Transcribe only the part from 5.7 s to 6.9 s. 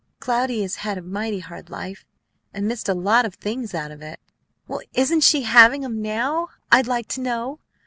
'em now, I'd